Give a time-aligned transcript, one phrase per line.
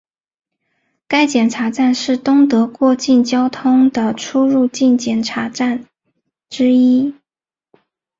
[1.07, 5.85] 该检查站是东德过境交通的出入境检查站
[6.49, 7.13] 之一。